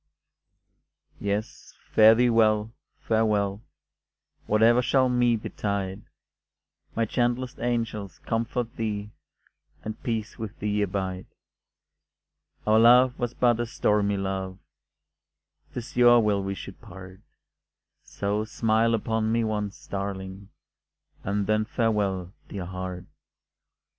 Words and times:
Yes, 1.19 1.75
fare 1.91 2.15
thee 2.15 2.31
well, 2.31 2.73
farewell, 3.01 3.61
Whate'er 4.47 4.81
shall 4.81 5.09
me 5.09 5.35
betide 5.35 6.01
May 6.95 7.05
gentlest 7.05 7.59
angels 7.59 8.17
comfort 8.17 8.77
thee, 8.77 9.11
And 9.83 10.01
peace 10.01 10.39
with 10.39 10.57
thee 10.57 10.81
abide; 10.81 11.27
Our 12.65 12.79
love 12.79 13.19
was 13.19 13.35
but 13.35 13.59
a 13.59 13.67
stormy 13.67 14.17
love, 14.17 14.57
'Tis 15.71 15.95
your 15.95 16.19
will 16.19 16.41
we 16.41 16.55
should 16.55 16.81
part 16.81 17.19
So 18.03 18.43
smile 18.43 18.95
upon 18.95 19.31
me 19.31 19.43
once, 19.43 19.85
darling, 19.85 20.49
And 21.23 21.45
then 21.45 21.63
farewell, 21.63 22.33
dear 22.49 22.65
heart. 22.65 23.05